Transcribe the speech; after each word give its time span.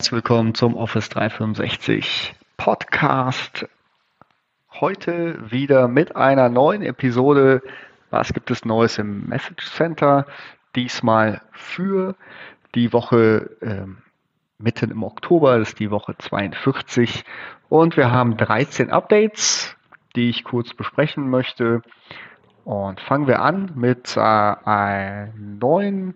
Herzlich 0.00 0.12
willkommen 0.12 0.54
zum 0.54 0.76
Office 0.76 1.08
365 1.08 2.32
Podcast. 2.56 3.66
Heute 4.70 5.50
wieder 5.50 5.88
mit 5.88 6.14
einer 6.14 6.48
neuen 6.48 6.82
Episode. 6.82 7.62
Was 8.10 8.32
gibt 8.32 8.52
es 8.52 8.64
Neues 8.64 8.98
im 8.98 9.26
Message 9.26 9.72
Center? 9.72 10.24
Diesmal 10.76 11.40
für 11.50 12.14
die 12.76 12.92
Woche 12.92 13.50
ähm, 13.60 13.98
mitten 14.58 14.92
im 14.92 15.02
Oktober, 15.02 15.58
das 15.58 15.70
ist 15.70 15.80
die 15.80 15.90
Woche 15.90 16.14
42. 16.16 17.24
Und 17.68 17.96
wir 17.96 18.12
haben 18.12 18.36
13 18.36 18.90
Updates, 18.90 19.76
die 20.14 20.28
ich 20.28 20.44
kurz 20.44 20.74
besprechen 20.74 21.28
möchte. 21.28 21.82
Und 22.64 23.00
fangen 23.00 23.26
wir 23.26 23.42
an 23.42 23.72
mit 23.74 24.16
äh, 24.16 24.20
einem 24.20 25.58
neuen 25.58 26.14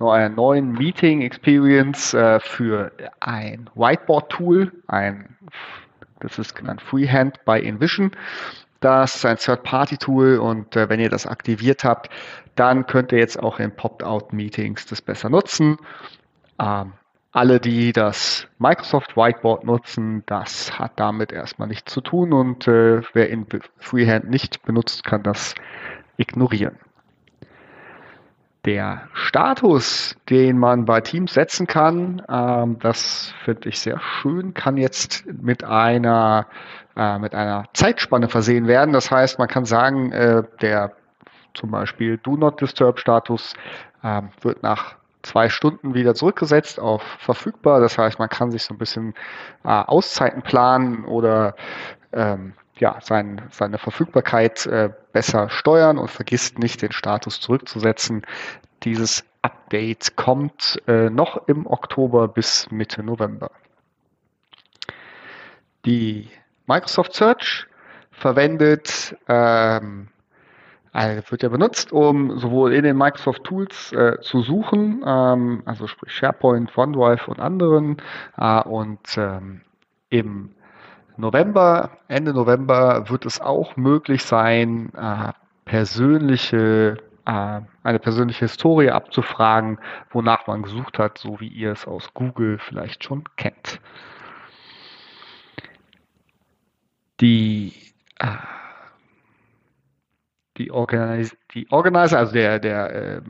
einer 0.00 0.28
neuen 0.28 0.72
Meeting 0.72 1.22
Experience 1.22 2.14
äh, 2.14 2.40
für 2.40 2.92
ein 3.20 3.70
Whiteboard-Tool, 3.74 4.72
ein, 4.86 5.36
das 6.20 6.38
ist 6.38 6.54
genannt 6.54 6.82
Freehand 6.82 7.44
bei 7.44 7.60
InVision. 7.60 8.12
Das 8.80 9.16
ist 9.16 9.24
ein 9.24 9.38
Third-Party-Tool 9.38 10.38
und 10.38 10.76
äh, 10.76 10.88
wenn 10.88 11.00
ihr 11.00 11.08
das 11.08 11.26
aktiviert 11.26 11.82
habt, 11.82 12.10
dann 12.56 12.86
könnt 12.86 13.12
ihr 13.12 13.18
jetzt 13.18 13.42
auch 13.42 13.58
in 13.58 13.74
Popped-Out-Meetings 13.74 14.86
das 14.86 15.00
besser 15.00 15.30
nutzen. 15.30 15.78
Ähm, 16.60 16.92
alle, 17.32 17.60
die 17.60 17.92
das 17.92 18.48
Microsoft 18.58 19.16
Whiteboard 19.16 19.64
nutzen, 19.64 20.22
das 20.26 20.78
hat 20.78 20.92
damit 20.96 21.32
erstmal 21.32 21.68
nichts 21.68 21.92
zu 21.92 22.00
tun 22.00 22.32
und 22.32 22.66
äh, 22.68 23.02
wer 23.12 23.28
in 23.28 23.46
Freehand 23.78 24.30
nicht 24.30 24.62
benutzt, 24.62 25.04
kann 25.04 25.22
das 25.22 25.54
ignorieren 26.16 26.78
der 28.66 29.08
Status, 29.14 30.16
den 30.28 30.58
man 30.58 30.84
bei 30.84 31.00
Teams 31.00 31.34
setzen 31.34 31.66
kann, 31.66 32.20
ähm, 32.28 32.78
das 32.80 33.32
finde 33.44 33.68
ich 33.68 33.78
sehr 33.78 34.00
schön, 34.00 34.54
kann 34.54 34.76
jetzt 34.76 35.24
mit 35.26 35.62
einer, 35.62 36.46
äh, 36.96 37.18
mit 37.18 37.34
einer 37.34 37.66
Zeitspanne 37.72 38.28
versehen 38.28 38.66
werden. 38.66 38.92
Das 38.92 39.10
heißt, 39.10 39.38
man 39.38 39.48
kann 39.48 39.64
sagen, 39.64 40.10
äh, 40.10 40.42
der 40.60 40.92
zum 41.54 41.70
Beispiel 41.70 42.18
Do 42.18 42.36
Not 42.36 42.60
Disturb 42.60 42.98
Status 42.98 43.54
äh, 44.02 44.22
wird 44.42 44.62
nach 44.62 44.96
zwei 45.22 45.48
Stunden 45.48 45.94
wieder 45.94 46.14
zurückgesetzt 46.14 46.80
auf 46.80 47.02
verfügbar. 47.18 47.80
Das 47.80 47.96
heißt, 47.98 48.18
man 48.18 48.28
kann 48.28 48.50
sich 48.50 48.64
so 48.64 48.74
ein 48.74 48.78
bisschen 48.78 49.14
äh, 49.64 49.68
Auszeiten 49.68 50.42
planen 50.42 51.04
oder 51.04 51.54
ähm, 52.12 52.52
ja, 52.78 52.98
sein, 53.00 53.42
seine 53.50 53.78
Verfügbarkeit 53.78 54.66
äh, 54.66 54.90
besser 55.12 55.48
steuern 55.48 55.98
und 55.98 56.10
vergisst 56.10 56.58
nicht, 56.58 56.82
den 56.82 56.92
Status 56.92 57.40
zurückzusetzen. 57.40 58.26
Dieses 58.82 59.24
Update 59.42 60.16
kommt 60.16 60.82
äh, 60.86 61.08
noch 61.08 61.48
im 61.48 61.66
Oktober 61.66 62.28
bis 62.28 62.70
Mitte 62.70 63.02
November. 63.02 63.50
Die 65.84 66.28
Microsoft 66.66 67.14
Search 67.14 67.66
verwendet, 68.10 69.16
ähm, 69.28 70.08
also 70.92 71.30
wird 71.30 71.42
ja 71.42 71.48
benutzt, 71.48 71.92
um 71.92 72.38
sowohl 72.38 72.72
in 72.72 72.82
den 72.82 72.96
Microsoft 72.96 73.44
Tools 73.44 73.92
äh, 73.92 74.18
zu 74.20 74.42
suchen, 74.42 75.04
ähm, 75.06 75.62
also 75.64 75.86
sprich 75.86 76.12
SharePoint, 76.12 76.76
OneDrive 76.76 77.28
und 77.28 77.38
anderen, 77.38 77.98
äh, 78.36 78.62
und 78.62 79.16
ähm, 79.16 79.60
im 80.08 80.55
November, 81.18 81.90
Ende 82.08 82.32
November 82.32 83.08
wird 83.08 83.26
es 83.26 83.40
auch 83.40 83.76
möglich 83.76 84.22
sein, 84.24 84.92
äh, 84.94 85.32
persönliche, 85.64 86.98
äh, 87.26 87.60
eine 87.82 87.98
persönliche 87.98 88.46
Historie 88.46 88.90
abzufragen, 88.90 89.78
wonach 90.10 90.46
man 90.46 90.62
gesucht 90.62 90.98
hat, 90.98 91.18
so 91.18 91.40
wie 91.40 91.48
ihr 91.48 91.72
es 91.72 91.86
aus 91.86 92.12
Google 92.14 92.58
vielleicht 92.58 93.04
schon 93.04 93.24
kennt. 93.36 93.80
Die 97.20 97.72
äh, 98.18 98.26
die, 100.58 100.70
Organis 100.70 101.36
die 101.54 101.70
Organizer, 101.70 102.18
also 102.18 102.32
der, 102.32 102.58
der 102.58 102.94
äh, 102.94 103.20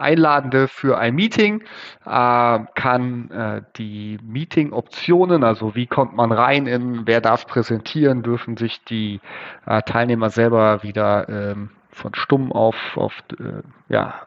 Einladende 0.00 0.68
für 0.68 0.98
ein 0.98 1.14
Meeting, 1.14 1.62
äh, 2.04 2.58
kann 2.74 3.30
äh, 3.30 3.62
die 3.76 4.18
Meeting-Optionen, 4.22 5.44
also 5.44 5.74
wie 5.74 5.86
kommt 5.86 6.14
man 6.14 6.32
rein 6.32 6.66
in, 6.66 7.06
wer 7.06 7.20
darf 7.20 7.46
präsentieren, 7.46 8.22
dürfen 8.22 8.56
sich 8.56 8.82
die 8.84 9.20
äh, 9.66 9.82
Teilnehmer 9.82 10.30
selber 10.30 10.82
wieder 10.82 11.28
ähm, 11.28 11.70
von 11.90 12.14
stumm 12.14 12.52
auf, 12.52 12.96
auf 12.96 13.14
äh, 13.38 13.62
ja, 13.88 14.26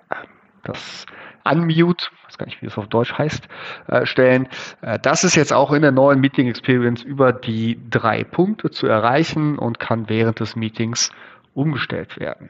das 0.63 1.06
Unmute, 1.44 2.07
weiß 2.25 2.38
gar 2.38 2.45
nicht, 2.45 2.61
wie 2.61 2.67
es 2.67 2.78
auf 2.78 2.88
Deutsch 2.88 3.13
heißt, 3.17 3.47
äh, 3.88 4.05
stellen. 4.05 4.47
Äh, 4.81 5.00
das 5.00 5.23
ist 5.23 5.35
jetzt 5.35 5.51
auch 5.51 5.73
in 5.73 5.81
der 5.81 5.91
neuen 5.91 6.19
Meeting 6.19 6.47
Experience 6.47 7.03
über 7.03 7.34
die 7.34 7.79
drei 7.90 8.23
Punkte 8.23 8.72
zu 8.72 8.88
erreichen 8.88 9.57
und 9.57 9.79
kann 9.79 10.09
während 10.09 10.40
des 10.40 10.55
Meetings 10.55 11.11
umgestellt 11.53 12.19
werden. 12.19 12.50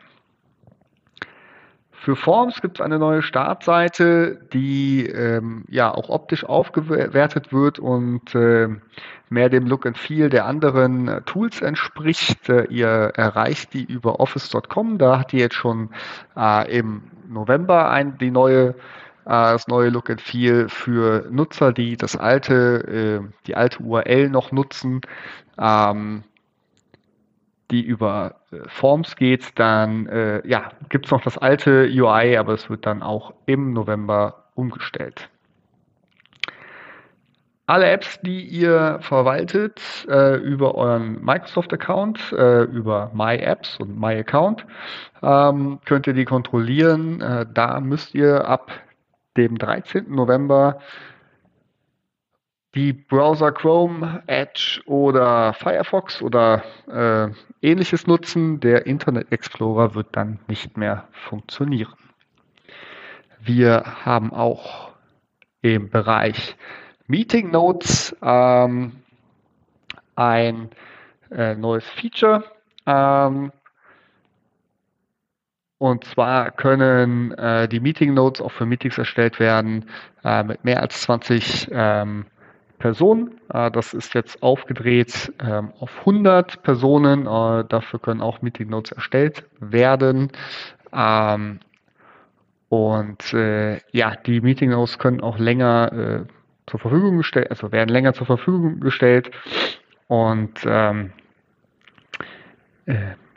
Für 2.03 2.17
Forms 2.17 2.61
gibt 2.61 2.79
es 2.79 2.85
eine 2.85 2.99
neue 2.99 3.21
Startseite, 3.21 4.37
die 4.51 5.07
ähm, 5.07 5.63
ja 5.69 5.89
auch 5.89 6.09
optisch 6.09 6.43
aufgewertet 6.43 7.53
wird 7.53 7.79
und 7.79 8.35
äh, 8.35 8.67
mehr 9.29 9.47
dem 9.47 9.67
Look 9.67 9.85
and 9.85 9.97
Feel 9.97 10.29
der 10.29 10.45
anderen 10.45 11.07
äh, 11.07 11.21
Tools 11.21 11.61
entspricht. 11.61 12.49
Äh, 12.49 12.65
ihr 12.65 12.89
erreicht 13.15 13.73
die 13.73 13.85
über 13.85 14.19
office.com. 14.19 14.97
Da 14.97 15.19
hat 15.19 15.31
die 15.31 15.37
jetzt 15.37 15.55
schon 15.55 15.91
äh, 16.35 16.77
im 16.77 17.03
November 17.29 17.89
ein, 17.89 18.17
die 18.17 18.31
neue 18.31 18.75
äh, 19.23 19.53
das 19.53 19.69
neue 19.69 19.87
Look 19.87 20.09
and 20.09 20.19
Feel 20.19 20.67
für 20.67 21.25
Nutzer, 21.31 21.71
die 21.71 21.95
das 21.95 22.17
alte, 22.17 23.21
äh, 23.23 23.33
die 23.47 23.55
alte 23.55 23.81
URL 23.81 24.29
noch 24.29 24.51
nutzen. 24.51 24.99
Ähm, 25.57 26.25
die 27.73 27.81
über 27.81 28.35
äh, 28.51 28.57
Forms 28.67 29.15
geht, 29.15 29.59
dann 29.59 30.05
äh, 30.07 30.47
ja, 30.47 30.69
gibt 30.89 31.05
es 31.05 31.11
noch 31.11 31.21
das 31.21 31.37
alte 31.37 31.89
UI, 31.91 32.37
aber 32.37 32.53
es 32.53 32.69
wird 32.69 32.85
dann 32.85 33.01
auch 33.01 33.33
im 33.47 33.73
November 33.73 34.43
umgestellt. 34.53 35.27
Alle 37.65 37.89
Apps, 37.89 38.19
die 38.21 38.41
ihr 38.41 38.99
verwaltet 39.01 39.81
äh, 40.09 40.35
über 40.35 40.75
euren 40.75 41.23
Microsoft-Account, 41.23 42.33
äh, 42.33 42.63
über 42.63 43.09
My 43.13 43.37
Apps 43.37 43.79
und 43.79 43.99
My 43.99 44.15
Account, 44.17 44.65
ähm, 45.23 45.79
könnt 45.85 46.05
ihr 46.05 46.13
die 46.13 46.25
kontrollieren. 46.25 47.21
Äh, 47.21 47.45
da 47.51 47.79
müsst 47.79 48.13
ihr 48.13 48.47
ab 48.47 48.71
dem 49.37 49.57
13. 49.57 50.13
November 50.13 50.79
die 52.75 52.93
Browser 52.93 53.51
Chrome, 53.51 54.23
Edge 54.27 54.81
oder 54.85 55.53
Firefox 55.53 56.21
oder 56.21 56.63
äh, 56.87 57.29
ähnliches 57.61 58.07
nutzen. 58.07 58.59
Der 58.59 58.85
Internet 58.87 59.31
Explorer 59.31 59.93
wird 59.93 60.07
dann 60.13 60.39
nicht 60.47 60.75
mehr 60.75 61.07
funktionieren. 61.11 61.93
Wir 63.41 63.83
haben 64.05 64.33
auch 64.33 64.91
im 65.61 65.89
Bereich 65.89 66.55
Meeting 67.07 67.51
Notes 67.51 68.15
ähm, 68.21 68.93
ein 70.15 70.69
äh, 71.31 71.55
neues 71.55 71.85
Feature. 71.85 72.43
Ähm, 72.85 73.51
und 75.77 76.05
zwar 76.05 76.51
können 76.51 77.33
äh, 77.33 77.67
die 77.67 77.81
Meeting 77.81 78.13
Notes 78.13 78.41
auch 78.41 78.51
für 78.51 78.65
Meetings 78.65 78.97
erstellt 78.97 79.39
werden 79.39 79.85
äh, 80.23 80.43
mit 80.43 80.63
mehr 80.63 80.81
als 80.81 81.01
20 81.01 81.67
ähm, 81.71 82.25
Personen. 82.83 83.39
Äh, 83.53 83.71
das 83.71 83.93
ist 83.93 84.13
jetzt 84.13 84.43
aufgedreht 84.43 85.31
ähm, 85.39 85.71
auf 85.79 85.99
100 85.99 86.63
Personen. 86.63 87.21
Äh, 87.27 87.63
dafür 87.69 87.99
können 88.01 88.19
auch 88.19 88.41
Meeting 88.41 88.69
Notes 88.69 88.91
erstellt 88.91 89.45
werden. 89.61 90.33
Ähm, 90.91 91.61
und 92.67 93.33
äh, 93.33 93.79
ja, 93.93 94.17
die 94.17 94.41
Meeting 94.41 94.71
Notes 94.71 94.99
können 94.99 95.21
auch 95.21 95.39
länger 95.39 96.25
zur 96.65 96.79
Verfügung 96.79 97.17
gestellt, 97.17 97.51
also 97.51 97.71
werden 97.71 97.89
länger 97.89 98.13
zur 98.13 98.25
Verfügung 98.25 98.81
gestellt. 98.81 99.31
Und 100.07 100.59
ähm, 100.65 101.13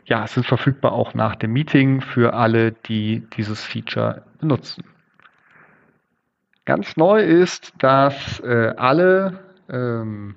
ja, 0.05 0.27
sind 0.27 0.45
verfügbar 0.45 0.91
auch 0.91 1.13
nach 1.13 1.35
dem 1.37 1.53
Meeting 1.53 2.01
für 2.01 2.33
alle, 2.33 2.73
die 2.73 3.23
dieses 3.37 3.63
Feature 3.63 4.23
benutzen. 4.41 4.83
Ganz 6.67 6.95
neu 6.97 7.21
ist, 7.21 7.73
dass 7.77 8.41
äh, 8.41 8.73
alle 8.75 9.39
ähm, 9.69 10.35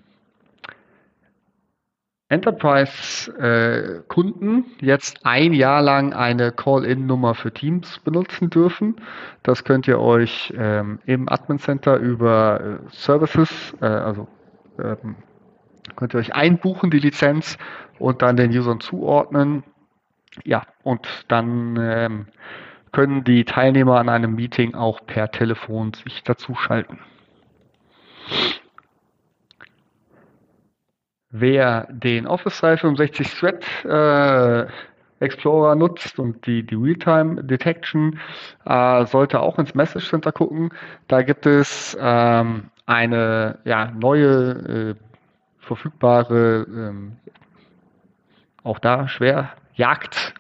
Enterprise-Kunden 2.28 4.66
jetzt 4.80 5.26
ein 5.26 5.52
Jahr 5.52 5.82
lang 5.82 6.12
eine 6.12 6.52
Call-In-Nummer 6.52 7.34
für 7.34 7.50
Teams 7.50 7.98
benutzen 7.98 8.48
dürfen. 8.48 9.00
Das 9.42 9.64
könnt 9.64 9.88
ihr 9.88 9.98
euch 9.98 10.54
ähm, 10.56 11.00
im 11.04 11.28
Admin 11.28 11.58
Center 11.58 11.96
über 11.96 12.60
äh, 12.60 12.78
Services, 12.92 13.74
äh, 13.80 13.86
also 13.86 14.28
ähm, 14.78 15.16
könnt 15.96 16.14
ihr 16.14 16.20
euch 16.20 16.32
einbuchen, 16.32 16.92
die 16.92 17.00
Lizenz, 17.00 17.58
und 17.98 18.22
dann 18.22 18.36
den 18.36 18.52
Usern 18.52 18.78
zuordnen. 18.78 19.64
Ja, 20.44 20.62
und 20.84 21.08
dann 21.26 21.76
ähm, 21.76 22.28
können 22.92 23.24
die 23.24 23.44
Teilnehmer 23.44 23.98
an 23.98 24.08
einem 24.08 24.34
Meeting 24.34 24.74
auch 24.74 25.04
per 25.06 25.30
Telefon 25.30 25.92
sich 25.94 26.22
dazuschalten. 26.22 26.98
Wer 31.30 31.86
den 31.90 32.26
Office 32.26 32.58
365 32.60 33.34
Thread 33.34 33.64
äh, 33.84 34.66
Explorer 35.20 35.74
nutzt 35.74 36.18
und 36.18 36.46
die, 36.46 36.64
die 36.64 36.74
Realtime 36.74 37.44
Detection, 37.44 38.18
äh, 38.64 39.04
sollte 39.06 39.40
auch 39.40 39.58
ins 39.58 39.74
Message 39.74 40.08
Center 40.08 40.32
gucken. 40.32 40.70
Da 41.08 41.22
gibt 41.22 41.46
es 41.46 41.96
ähm, 42.00 42.70
eine 42.86 43.58
ja, 43.64 43.92
neue 43.92 44.96
äh, 44.96 45.10
verfügbare, 45.58 46.66
ähm, 46.68 47.16
auch 48.64 48.78
da 48.78 49.06
schwer, 49.08 49.50
Jagd, 49.74 50.34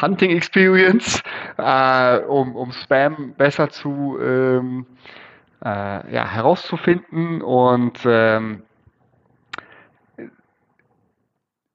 Hunting 0.00 0.30
Experience, 0.30 1.22
äh, 1.56 2.18
um, 2.18 2.56
um 2.56 2.72
Spam 2.72 3.34
besser 3.36 3.70
zu 3.70 4.18
ähm, 4.20 4.86
äh, 5.64 6.12
ja, 6.12 6.26
herauszufinden 6.26 7.42
und 7.42 8.00
ähm, 8.04 8.62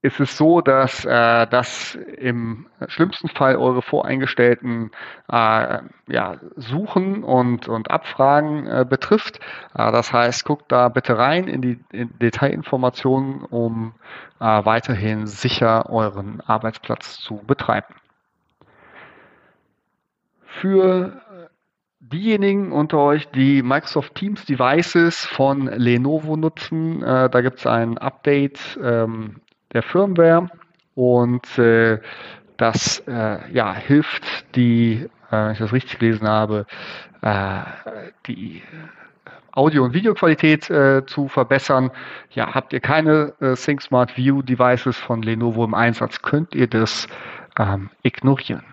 ist 0.02 0.20
es 0.20 0.38
so, 0.38 0.62
dass 0.62 1.04
äh, 1.04 1.46
das 1.48 1.96
im 1.96 2.68
schlimmsten 2.88 3.28
Fall 3.28 3.58
eure 3.58 3.82
voreingestellten 3.82 4.92
äh, 5.30 5.80
ja, 6.08 6.38
Suchen 6.56 7.24
und, 7.24 7.68
und 7.68 7.92
Abfragen 7.92 8.66
äh, 8.66 8.86
betrifft. 8.88 9.40
Äh, 9.74 9.92
das 9.92 10.14
heißt, 10.14 10.46
guckt 10.46 10.72
da 10.72 10.88
bitte 10.88 11.18
rein 11.18 11.50
in 11.50 11.62
die 11.62 11.80
in 11.92 12.18
Detailinformationen, 12.20 13.44
um 13.44 13.94
äh, 14.40 14.46
weiterhin 14.46 15.28
sicher 15.28 15.90
euren 15.90 16.40
Arbeitsplatz 16.48 17.18
zu 17.18 17.42
betreiben. 17.46 17.94
Für 20.60 21.22
diejenigen 22.00 22.72
unter 22.72 23.00
euch, 23.00 23.30
die 23.30 23.62
Microsoft 23.62 24.16
Teams 24.16 24.46
Devices 24.46 25.26
von 25.26 25.68
Lenovo 25.68 26.36
nutzen, 26.36 27.02
äh, 27.02 27.30
da 27.30 27.42
gibt 27.42 27.60
es 27.60 27.68
ein 27.68 27.98
Update 27.98 28.80
ähm, 28.84 29.42
der 29.74 29.84
Firmware 29.84 30.50
und 30.96 31.58
äh, 31.58 32.00
das 32.58 33.00
äh, 33.08 33.52
ja, 33.54 33.74
hilft 33.74 34.54
die, 34.56 35.08
äh, 35.32 35.32
wenn 35.32 35.52
ich 35.54 35.60
das 35.60 35.72
richtig 35.72 36.00
gelesen 36.00 36.28
habe, 36.28 36.66
äh, 37.22 37.62
die 38.28 38.62
Audio- 39.54 39.86
und 39.86 39.94
Videoqualität 39.94 40.70
äh, 40.70 41.06
zu 41.06 41.30
verbessern. 41.30 41.92
Ja, 42.32 42.54
habt 42.54 42.74
ihr 42.74 42.82
keine 42.82 43.34
ThinkSmart 43.40 44.18
View 44.18 44.42
Devices 44.42 44.98
von 44.98 45.22
Lenovo 45.22 45.64
im 45.64 45.74
Einsatz, 45.74 46.22
könnt 46.22 46.54
ihr 46.54 46.68
das 46.68 47.08
ähm, 47.58 47.90
ignorieren. 48.04 48.64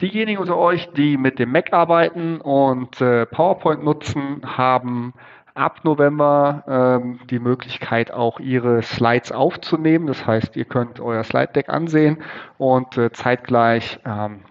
Diejenigen 0.00 0.40
unter 0.40 0.56
euch, 0.56 0.92
die 0.92 1.16
mit 1.16 1.40
dem 1.40 1.50
Mac 1.50 1.72
arbeiten 1.72 2.40
und 2.40 3.00
äh, 3.00 3.26
PowerPoint 3.26 3.82
nutzen, 3.82 4.42
haben 4.44 5.12
ab 5.54 5.80
November 5.82 6.62
ähm, 6.68 7.18
die 7.28 7.40
Möglichkeit, 7.40 8.12
auch 8.12 8.38
Ihre 8.38 8.80
Slides 8.82 9.32
aufzunehmen. 9.32 10.06
Das 10.06 10.24
heißt, 10.24 10.54
ihr 10.54 10.66
könnt 10.66 11.00
euer 11.00 11.24
Slide 11.24 11.52
Deck 11.52 11.68
ansehen 11.68 12.22
und 12.58 12.96
äh, 12.96 13.10
zeitgleich 13.10 13.98
ähm, 14.04 14.42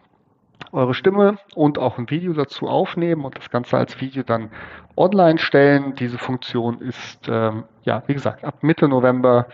eure 0.74 0.94
Stimme 0.94 1.38
und 1.56 1.78
auch 1.78 1.98
ein 1.98 2.10
Video 2.10 2.34
dazu 2.34 2.68
aufnehmen 2.68 3.24
und 3.24 3.38
das 3.38 3.50
Ganze 3.50 3.78
als 3.78 4.02
Video 4.02 4.24
dann 4.24 4.52
online 4.98 5.40
stellen. 5.40 5.96
Diese 5.96 6.18
Funktion 6.18 6.82
ist, 6.82 7.30
ähm, 7.30 7.64
ja, 7.84 8.04
wie 8.08 8.14
gesagt, 8.16 8.44
ab 8.44 8.64
Mitte 8.64 8.90
November 8.90 9.48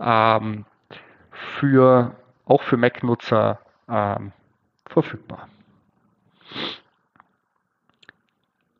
ähm, 0.00 0.64
für, 1.30 2.12
auch 2.46 2.62
für 2.62 2.78
Mac-Nutzer 2.78 3.58
ähm, 3.90 4.32
verfügbar. 4.86 5.48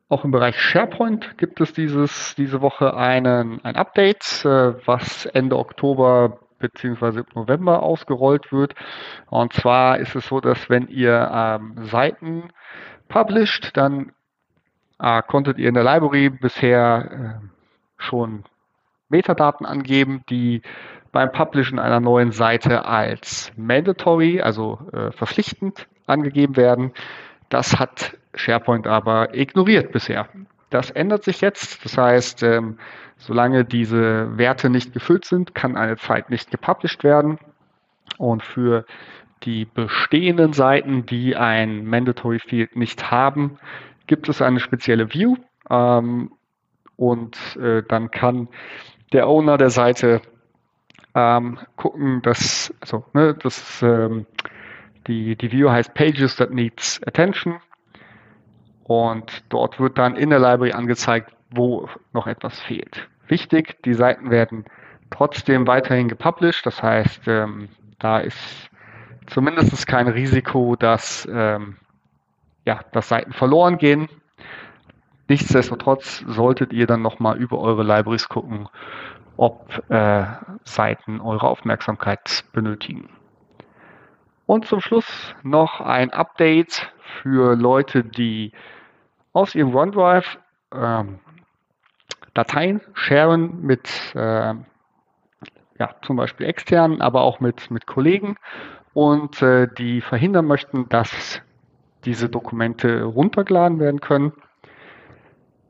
Auch 0.08 0.24
im 0.24 0.30
Bereich 0.30 0.60
SharePoint 0.60 1.38
gibt 1.38 1.60
es 1.60 1.72
dieses, 1.72 2.34
diese 2.36 2.60
Woche 2.60 2.94
einen, 2.94 3.64
ein 3.64 3.74
Update, 3.74 4.44
äh, 4.44 4.74
was 4.86 5.26
Ende 5.26 5.58
Oktober 5.58 6.38
bzw. 6.58 7.22
November 7.34 7.82
ausgerollt 7.82 8.52
wird. 8.52 8.74
Und 9.28 9.52
zwar 9.54 9.98
ist 9.98 10.14
es 10.14 10.26
so, 10.26 10.40
dass 10.40 10.70
wenn 10.70 10.88
ihr 10.88 11.30
ähm, 11.32 11.74
Seiten 11.86 12.50
published, 13.08 13.76
dann 13.76 14.12
äh, 15.00 15.22
konntet 15.22 15.58
ihr 15.58 15.68
in 15.68 15.74
der 15.74 15.84
Library 15.84 16.30
bisher 16.30 17.40
äh, 17.42 17.46
schon 17.96 18.44
Metadaten 19.08 19.66
angeben, 19.66 20.22
die 20.28 20.62
beim 21.12 21.32
Publishen 21.32 21.78
einer 21.78 22.00
neuen 22.00 22.32
Seite 22.32 22.84
als 22.84 23.52
mandatory, 23.56 24.40
also 24.40 24.78
äh, 24.92 25.12
verpflichtend 25.12 25.86
angegeben 26.06 26.56
werden. 26.56 26.92
Das 27.48 27.78
hat 27.78 28.16
SharePoint 28.34 28.86
aber 28.86 29.34
ignoriert 29.34 29.92
bisher. 29.92 30.28
Das 30.70 30.90
ändert 30.90 31.24
sich 31.24 31.40
jetzt. 31.40 31.84
Das 31.84 31.96
heißt, 31.96 32.42
ähm, 32.42 32.78
solange 33.16 33.64
diese 33.64 34.36
Werte 34.36 34.70
nicht 34.70 34.92
gefüllt 34.92 35.24
sind, 35.24 35.54
kann 35.54 35.76
eine 35.76 35.96
Zeit 35.96 36.30
nicht 36.30 36.50
gepublished 36.50 37.04
werden. 37.04 37.38
Und 38.18 38.42
für 38.42 38.84
die 39.44 39.66
bestehenden 39.66 40.52
Seiten, 40.52 41.06
die 41.06 41.36
ein 41.36 41.86
Mandatory 41.86 42.38
Field 42.38 42.76
nicht 42.76 43.10
haben, 43.10 43.58
gibt 44.06 44.28
es 44.28 44.42
eine 44.42 44.60
spezielle 44.60 45.12
View. 45.12 45.36
Ähm, 45.70 46.32
und 46.96 47.56
äh, 47.56 47.82
dann 47.86 48.10
kann 48.10 48.48
der 49.12 49.28
Owner 49.28 49.58
der 49.58 49.70
Seite 49.70 50.22
ähm, 51.14 51.58
gucken, 51.76 52.22
dass, 52.22 52.74
also, 52.80 53.04
ne, 53.12 53.34
das, 53.34 53.82
ähm, 53.82 54.26
die, 55.06 55.36
die 55.36 55.52
View 55.52 55.70
heißt 55.70 55.94
Pages 55.94 56.36
that 56.36 56.50
needs 56.50 57.00
attention. 57.06 57.60
Und 58.84 59.44
dort 59.48 59.80
wird 59.80 59.98
dann 59.98 60.16
in 60.16 60.30
der 60.30 60.38
Library 60.38 60.72
angezeigt, 60.72 61.34
wo 61.50 61.88
noch 62.12 62.26
etwas 62.26 62.60
fehlt. 62.60 63.08
Wichtig, 63.28 63.82
die 63.84 63.94
Seiten 63.94 64.30
werden 64.30 64.64
trotzdem 65.10 65.66
weiterhin 65.66 66.08
gepublished. 66.08 66.66
Das 66.66 66.82
heißt, 66.82 67.26
ähm, 67.26 67.68
da 67.98 68.18
ist 68.18 68.70
zumindest 69.26 69.86
kein 69.86 70.08
Risiko, 70.08 70.76
dass, 70.76 71.26
ähm, 71.30 71.76
ja, 72.66 72.80
dass 72.92 73.08
Seiten 73.08 73.32
verloren 73.32 73.78
gehen. 73.78 74.08
Nichtsdestotrotz 75.28 76.22
solltet 76.26 76.74
ihr 76.74 76.86
dann 76.86 77.00
nochmal 77.00 77.38
über 77.38 77.58
eure 77.58 77.82
Libraries 77.82 78.28
gucken, 78.28 78.68
ob 79.38 79.82
äh, 79.88 80.26
Seiten 80.64 81.20
eure 81.20 81.48
Aufmerksamkeit 81.48 82.44
benötigen. 82.52 83.08
Und 84.46 84.66
zum 84.66 84.80
Schluss 84.80 85.34
noch 85.42 85.80
ein 85.80 86.12
Update 86.12 86.92
für 87.22 87.56
Leute, 87.56 88.04
die 88.04 88.52
aus 89.32 89.54
ihrem 89.54 89.74
OneDrive 89.74 90.38
ähm, 90.72 91.18
Dateien 92.34 92.80
sharen 92.92 93.62
mit 93.62 93.88
äh, 94.14 94.54
ja, 95.78 95.90
zum 96.02 96.16
Beispiel 96.16 96.46
externen, 96.46 97.00
aber 97.00 97.22
auch 97.22 97.40
mit, 97.40 97.70
mit 97.70 97.86
Kollegen 97.86 98.36
und 98.92 99.42
äh, 99.42 99.68
die 99.78 100.00
verhindern 100.00 100.46
möchten, 100.46 100.88
dass 100.88 101.40
diese 102.04 102.28
Dokumente 102.28 103.04
runtergeladen 103.04 103.80
werden 103.80 104.00
können. 104.00 104.32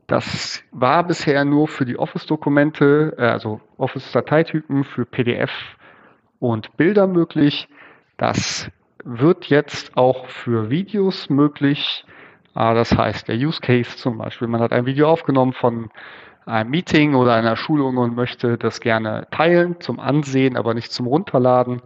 Das 0.07 0.63
war 0.71 1.03
bisher 1.03 1.45
nur 1.45 1.67
für 1.67 1.85
die 1.85 1.97
Office-Dokumente, 1.97 3.15
äh, 3.17 3.23
also 3.23 3.61
Office-Dateitypen 3.77 4.83
für 4.83 5.05
PDF 5.05 5.51
und 6.39 6.77
Bilder 6.77 7.07
möglich. 7.07 7.67
Das 8.17 8.69
wird 9.03 9.45
jetzt 9.45 9.97
auch 9.97 10.27
für 10.27 10.69
Videos 10.69 11.29
möglich. 11.29 12.05
Ah, 12.53 12.73
das 12.73 12.95
heißt, 12.95 13.27
der 13.27 13.35
Use 13.35 13.59
Case 13.59 13.97
zum 13.97 14.17
Beispiel, 14.17 14.47
man 14.47 14.61
hat 14.61 14.71
ein 14.71 14.85
Video 14.85 15.09
aufgenommen 15.09 15.53
von 15.53 15.89
einem 16.45 16.69
Meeting 16.69 17.15
oder 17.15 17.33
einer 17.35 17.57
Schulung 17.57 17.97
und 17.97 18.15
möchte 18.15 18.57
das 18.57 18.79
gerne 18.79 19.27
teilen 19.31 19.79
zum 19.81 19.99
Ansehen, 19.99 20.55
aber 20.55 20.73
nicht 20.73 20.91
zum 20.91 21.07
Runterladen. 21.07 21.81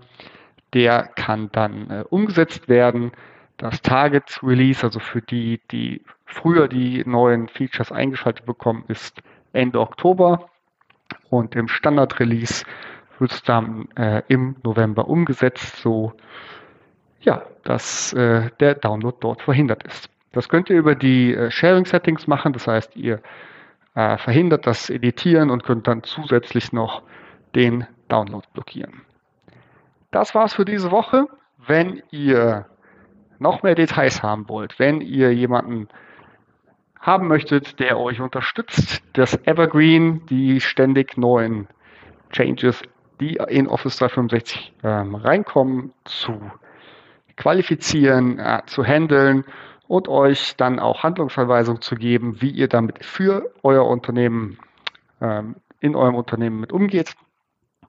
Der 0.74 1.04
kann 1.16 1.50
dann 1.52 1.90
äh, 1.90 2.04
umgesetzt 2.10 2.70
werden. 2.70 3.12
Das 3.58 3.82
Target 3.82 4.40
Release, 4.44 4.84
also 4.84 5.00
für 5.00 5.22
die, 5.22 5.60
die 5.72 6.04
früher 6.26 6.68
die 6.68 7.04
neuen 7.06 7.48
Features 7.48 7.92
eingeschaltet 7.92 8.46
bekommen, 8.46 8.84
ist 8.88 9.22
Ende 9.54 9.80
Oktober. 9.80 10.50
Und 11.30 11.56
im 11.56 11.68
Standard 11.68 12.20
Release 12.20 12.64
wird 13.20 13.32
es 13.32 13.44
dann 13.44 13.90
äh, 13.96 14.22
im 14.28 14.56
November 14.64 15.08
umgesetzt, 15.08 15.78
so 15.78 16.14
ja, 17.22 17.44
dass 17.64 18.14
äh, 18.14 18.50
der 18.60 18.76
Download 18.76 19.18
dort 19.20 19.42
verhindert 19.42 19.84
ist. 19.84 20.10
Das 20.32 20.48
könnt 20.48 20.70
ihr 20.70 20.78
über 20.78 20.96
die 20.96 21.34
äh, 21.34 21.52
Sharing 21.52 21.86
Settings 21.86 22.28
machen. 22.28 22.54
Das 22.54 22.68
heißt, 22.68 22.96
ihr 22.96 23.22
äh, 23.96 24.18
verhindert 24.18 24.68
das 24.68 24.90
Editieren 24.90 25.50
und 25.50 25.64
könnt 25.64 25.88
dann 25.88 26.04
zusätzlich 26.04 26.72
noch 26.72 27.04
den 27.56 27.86
Download 28.08 28.46
blockieren. 28.54 29.02
Das 30.12 30.34
war's 30.36 30.54
für 30.54 30.66
diese 30.66 30.92
Woche. 30.92 31.28
Wenn 31.58 32.02
ihr 32.12 32.68
noch 33.40 33.64
mehr 33.64 33.76
Details 33.76 34.24
haben 34.24 34.48
wollt, 34.50 34.80
wenn 34.80 35.02
ihr 35.02 35.34
jemanden 35.34 35.88
haben 37.00 37.28
möchtet, 37.28 37.80
der 37.80 37.98
euch 37.98 38.20
unterstützt, 38.20 39.02
das 39.14 39.36
Evergreen, 39.46 40.26
die 40.28 40.60
ständig 40.60 41.18
neuen 41.18 41.68
Changes, 42.32 42.82
die 43.20 43.40
in 43.48 43.68
Office 43.68 43.98
365 43.98 44.74
ähm, 44.84 45.16
reinkommen, 45.16 45.94
zu 46.06 46.40
qualifizieren, 47.36 48.40
äh, 48.40 48.62
zu 48.66 48.84
handeln 48.84 49.44
und 49.88 50.08
euch 50.08 50.56
dann 50.58 50.80
auch 50.80 51.04
Handlungsanweisungen 51.04 51.82
zu 51.82 51.96
geben, 51.96 52.42
wie 52.42 52.52
ihr 52.52 52.68
damit 52.68 53.04
für 53.04 53.52
euer 53.64 53.88
Unternehmen 53.88 54.60
ähm, 55.22 55.56
in 55.80 55.96
eurem 55.96 56.16
Unternehmen 56.16 56.60
mit 56.60 56.74
umgeht, 56.74 57.14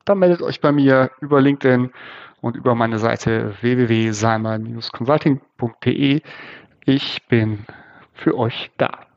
dann 0.04 0.18
meldet 0.18 0.42
euch 0.42 0.60
bei 0.60 0.72
mir 0.72 1.10
über 1.20 1.40
LinkedIn 1.40 1.90
und 2.40 2.56
über 2.56 2.74
meine 2.74 2.98
Seite 2.98 3.54
www.salman-consulting.de. 3.60 6.22
Ich 6.84 7.26
bin 7.28 7.64
für 8.14 8.36
euch 8.38 8.72
da. 8.78 9.09